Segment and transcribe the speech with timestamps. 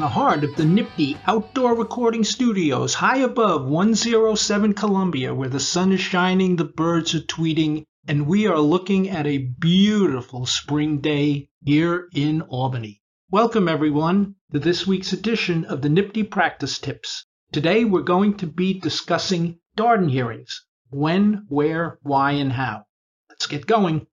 [0.00, 5.92] the heart of the nifty outdoor recording studios high above 107 Columbia, where the sun
[5.92, 11.50] is shining, the birds are tweeting, and we are looking at a beautiful spring day
[11.62, 13.02] here in Albany.
[13.30, 17.26] Welcome, everyone, to this week's edition of the Nifty Practice Tips.
[17.52, 22.86] Today we're going to be discussing Darden hearings when, where, why, and how.
[23.28, 24.06] Let's get going.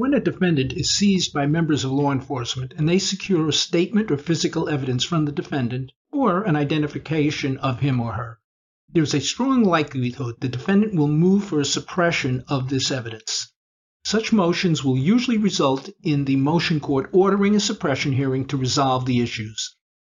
[0.00, 4.12] When a defendant is seized by members of law enforcement and they secure a statement
[4.12, 8.38] or physical evidence from the defendant or an identification of him or her,
[8.92, 13.50] there is a strong likelihood the defendant will move for a suppression of this evidence.
[14.04, 19.04] Such motions will usually result in the motion court ordering a suppression hearing to resolve
[19.04, 19.74] the issues.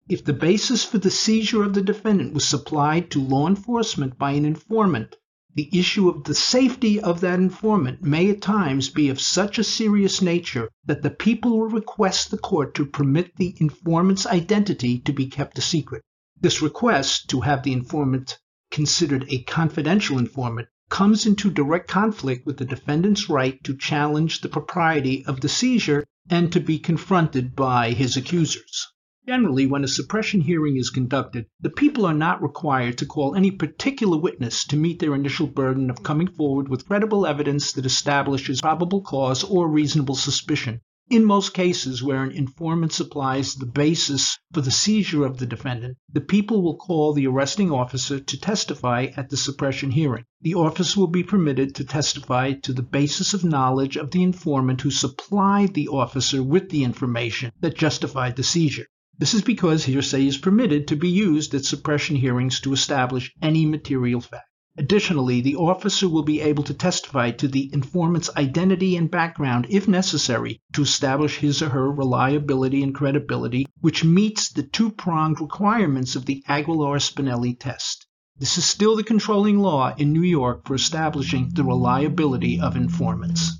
[0.08, 4.32] If the basis for the seizure of the defendant was supplied to law enforcement by
[4.32, 5.14] an informant,
[5.58, 9.64] the issue of the safety of that informant may at times be of such a
[9.64, 15.12] serious nature that the people will request the court to permit the informant's identity to
[15.12, 16.04] be kept a secret.
[16.40, 18.38] This request to have the informant
[18.70, 24.48] considered a confidential informant comes into direct conflict with the defendant's right to challenge the
[24.48, 28.86] propriety of the seizure and to be confronted by his accusers.
[29.28, 33.50] Generally, when a suppression hearing is conducted, the people are not required to call any
[33.50, 38.62] particular witness to meet their initial burden of coming forward with credible evidence that establishes
[38.62, 40.80] probable cause or reasonable suspicion.
[41.10, 45.98] In most cases where an informant supplies the basis for the seizure of the defendant,
[46.10, 50.24] the people will call the arresting officer to testify at the suppression hearing.
[50.40, 54.80] The officer will be permitted to testify to the basis of knowledge of the informant
[54.80, 58.86] who supplied the officer with the information that justified the seizure.
[59.20, 63.66] This is because hearsay is permitted to be used at suppression hearings to establish any
[63.66, 64.46] material fact.
[64.76, 69.88] Additionally, the officer will be able to testify to the informant's identity and background if
[69.88, 76.14] necessary to establish his or her reliability and credibility, which meets the two pronged requirements
[76.14, 78.06] of the Aguilar Spinelli test.
[78.38, 83.58] This is still the controlling law in New York for establishing the reliability of informants.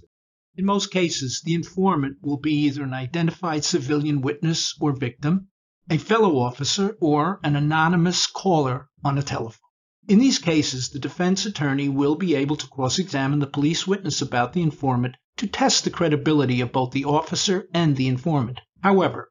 [0.58, 5.46] In most cases, the informant will be either an identified civilian witness or victim,
[5.88, 9.60] a fellow officer, or an anonymous caller on a telephone.
[10.08, 14.20] In these cases, the defense attorney will be able to cross examine the police witness
[14.20, 18.58] about the informant to test the credibility of both the officer and the informant.
[18.82, 19.30] However,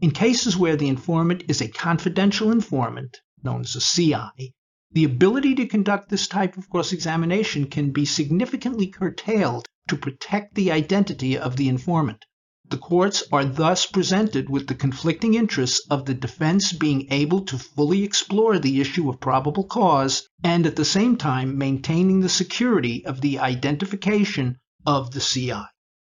[0.00, 4.54] in cases where the informant is a confidential informant, known as a CI,
[4.92, 10.54] the ability to conduct this type of cross examination can be significantly curtailed to protect
[10.54, 12.24] the identity of the informant.
[12.70, 17.56] The courts are thus presented with the conflicting interests of the defense being able to
[17.58, 23.06] fully explore the issue of probable cause and at the same time maintaining the security
[23.06, 25.62] of the identification of the CI.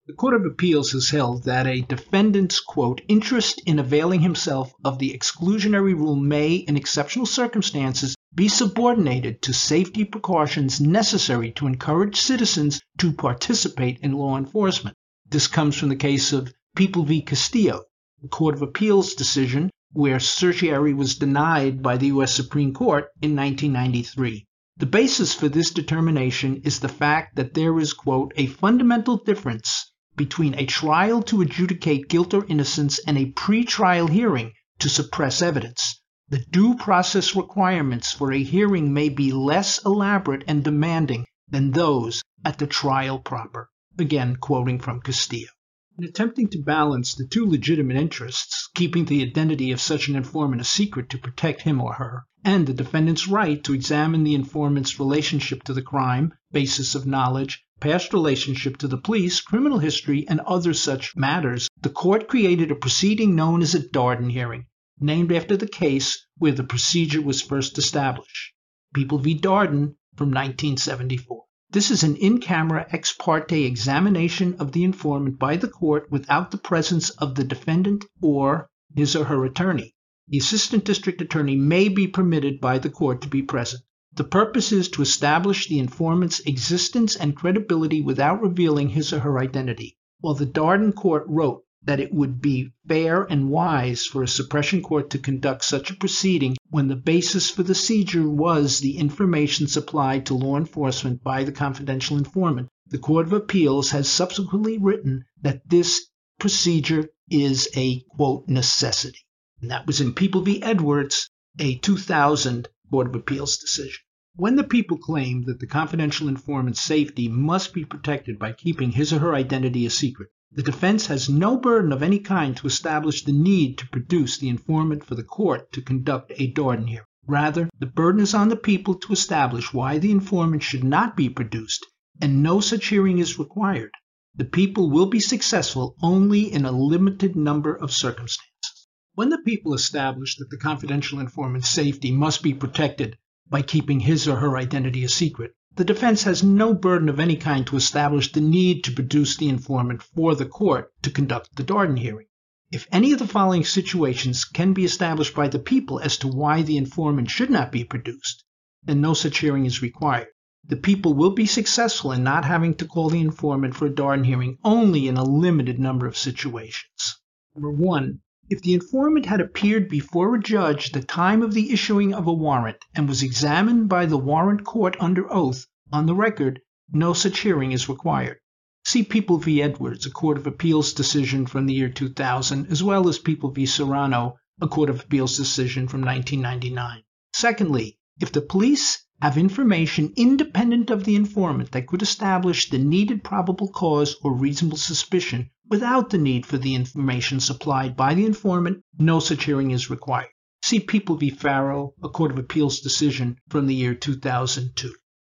[0.06, 5.00] The Court of Appeals has held that a defendant's quote interest in availing himself of
[5.00, 12.20] the exclusionary rule may, in exceptional circumstances, be subordinated to safety precautions necessary to encourage
[12.20, 14.96] citizens to participate in law enforcement.
[15.30, 17.22] This comes from the case of People v.
[17.22, 17.84] Castillo,
[18.22, 22.34] the Court of Appeals decision where certiorari was denied by the U.S.
[22.34, 24.44] Supreme Court in 1993.
[24.78, 29.92] The basis for this determination is the fact that there is, quote, a fundamental difference
[30.16, 36.02] between a trial to adjudicate guilt or innocence and a pre-trial hearing to suppress evidence.
[36.34, 42.24] The due process requirements for a hearing may be less elaborate and demanding than those
[42.44, 43.70] at the trial proper.
[44.00, 45.50] Again, quoting from Castillo.
[45.96, 50.60] In attempting to balance the two legitimate interests, keeping the identity of such an informant
[50.60, 54.98] a secret to protect him or her, and the defendant's right to examine the informant's
[55.00, 60.40] relationship to the crime, basis of knowledge, past relationship to the police, criminal history, and
[60.40, 64.66] other such matters, the court created a proceeding known as a Darden hearing,
[65.04, 68.54] named after the case where the procedure was first established.
[68.94, 69.38] People v.
[69.38, 71.44] Darden from 1974.
[71.72, 76.52] This is an in camera ex parte examination of the informant by the court without
[76.52, 79.94] the presence of the defendant or his or her attorney.
[80.30, 83.84] The assistant district attorney may be permitted by the court to be present.
[84.14, 89.40] The purpose is to establish the informant's existence and credibility without revealing his or her
[89.40, 89.98] identity.
[90.22, 94.82] While the Darden court wrote that it would be fair and wise for a suppression
[94.82, 99.68] court to conduct such a proceeding when the basis for the seizure was the information
[99.68, 102.70] supplied to law enforcement by the confidential informant.
[102.88, 106.08] The Court of Appeals has subsequently written that this
[106.40, 109.20] procedure is a quote necessity.
[109.62, 110.62] And that was in People v.
[110.62, 114.00] Edwards, a 2000 Court of Appeals decision.
[114.36, 119.14] When the people claim that the confidential informant's safety must be protected by keeping his
[119.14, 123.24] or her identity a secret, The defense has no burden of any kind to establish
[123.24, 127.08] the need to produce the informant for the court to conduct a Darden hearing.
[127.26, 131.28] Rather, the burden is on the people to establish why the informant should not be
[131.28, 131.88] produced,
[132.22, 133.90] and no such hearing is required.
[134.36, 138.88] The people will be successful only in a limited number of circumstances.
[139.16, 143.18] When the people establish that the confidential informant's safety must be protected
[143.50, 147.36] by keeping his or her identity a secret, the defense has no burden of any
[147.36, 151.64] kind to establish the need to produce the informant for the court to conduct the
[151.64, 152.28] Darden hearing.
[152.72, 156.64] If any of the following situations can be established by the people as to why
[156.64, 158.44] the informant should not be produced,
[158.84, 160.30] then no such hearing is required.
[160.66, 164.26] The people will be successful in not having to call the informant for a Darden
[164.26, 167.20] hearing only in a limited number of situations.
[167.54, 172.14] Number one, if the informant had appeared before a judge the time of the issuing
[172.14, 176.60] of a warrant and was examined by the warrant court under oath on the record,
[176.92, 178.38] no such hearing is required.
[178.84, 179.62] See People v.
[179.62, 183.66] Edwards, a Court of Appeals decision from the year 2000, as well as People v.
[183.66, 187.02] Serrano, a Court of Appeals decision from 1999.
[187.32, 193.24] Secondly, if the police have information independent of the informant that could establish the needed
[193.24, 198.84] probable cause or reasonable suspicion without the need for the information supplied by the informant,
[198.98, 200.30] no such hearing is required.
[200.62, 201.30] See People v.
[201.30, 204.94] Farrow, a Court of Appeals decision from the year 2002.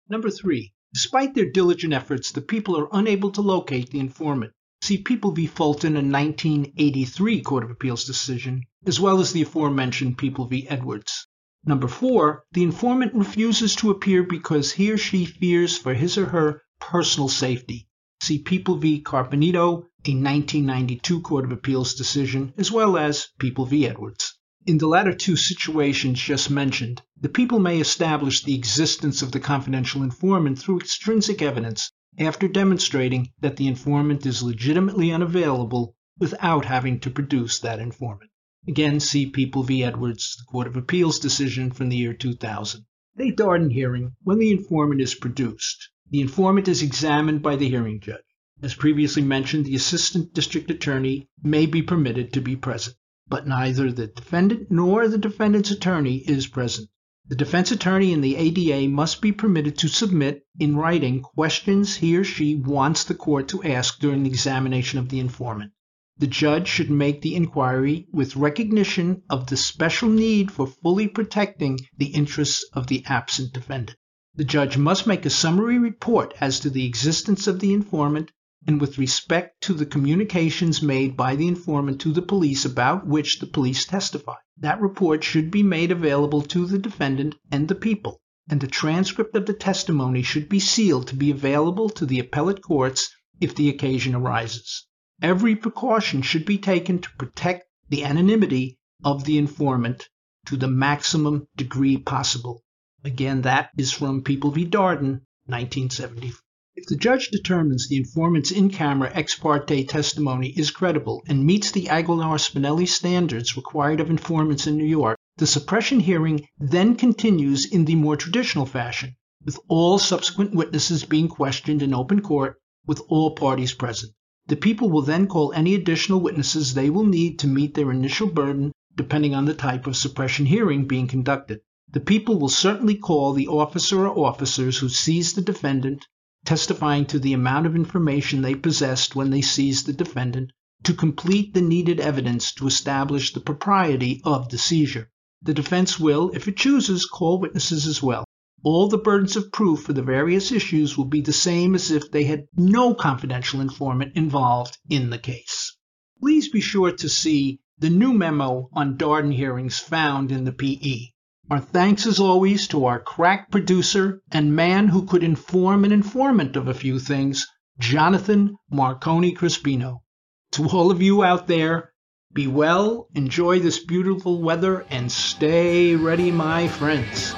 [0.10, 4.54] Number three, Despite their diligent efforts, the people are unable to locate the informant.
[4.82, 5.46] See People v.
[5.46, 10.68] Fulton, a 1983 Court of Appeals decision, as well as the aforementioned People v.
[10.68, 11.28] Edwards.
[11.64, 16.26] Number four, the informant refuses to appear because he or she fears for his or
[16.26, 17.88] her personal safety.
[18.20, 19.00] See People v.
[19.00, 23.86] Carpenito, a 1992 Court of Appeals decision, as well as People v.
[23.86, 24.38] Edwards.
[24.66, 29.40] In the latter two situations just mentioned, the people may establish the existence of the
[29.40, 37.00] confidential informant through extrinsic evidence after demonstrating that the informant is legitimately unavailable without having
[37.00, 38.30] to produce that informant.
[38.68, 39.84] Again, see People v.
[39.84, 42.86] Edwards, the Court of Appeals decision from the year 2000.
[43.18, 47.70] At a Darden hearing, when the informant is produced, the informant is examined by the
[47.70, 48.22] hearing judge.
[48.62, 52.98] As previously mentioned, the assistant district attorney may be permitted to be present
[53.30, 56.90] but neither the defendant nor the defendant's attorney is present.
[57.28, 62.18] The defense attorney and the ADA must be permitted to submit in writing questions he
[62.18, 65.72] or she wants the court to ask during the examination of the informant.
[66.18, 71.80] The judge should make the inquiry with recognition of the special need for fully protecting
[71.98, 73.96] the interests of the absent defendant.
[74.34, 78.32] The judge must make a summary report as to the existence of the informant
[78.68, 83.40] and with respect to the communications made by the informant to the police about which
[83.40, 84.36] the police testify.
[84.58, 88.20] That report should be made available to the defendant and the people,
[88.50, 92.62] and a transcript of the testimony should be sealed to be available to the appellate
[92.62, 93.10] courts
[93.40, 94.86] if the occasion arises.
[95.22, 100.10] Every precaution should be taken to protect the anonymity of the informant
[100.48, 102.64] to the maximum degree possible.
[103.04, 104.66] Again, that is from People v.
[104.66, 106.40] Darden, 1974.
[106.82, 111.72] If the judge determines the informant's in camera ex parte testimony is credible and meets
[111.72, 117.66] the Aguilar Spinelli standards required of informants in New York, the suppression hearing then continues
[117.66, 122.56] in the more traditional fashion, with all subsequent witnesses being questioned in open court
[122.88, 124.14] with all parties present.
[124.48, 128.28] The people will then call any additional witnesses they will need to meet their initial
[128.28, 131.60] burden, depending on the type of suppression hearing being conducted.
[131.92, 136.06] The people will certainly call the officer or officers who seized the defendant
[136.50, 140.52] testifying to the amount of information they possessed when they seized the defendant,
[140.82, 145.12] to complete the needed evidence to establish the propriety of the seizure.
[145.44, 148.26] The defense will, if it chooses, call witnesses as well.
[148.64, 152.10] All the burdens of proof for the various issues will be the same as if
[152.10, 155.78] they had no confidential informant involved in the case.
[156.20, 161.10] Please be sure to see the new memo on Darden hearings found in the PE.
[161.50, 166.56] Our thanks as always to our crack producer and man who could inform an informant
[166.56, 167.48] of a few things,
[167.80, 170.04] Jonathan Marconi Crispino.
[170.52, 171.92] To all of you out there,
[172.32, 177.34] be well, enjoy this beautiful weather, and stay ready, my friends.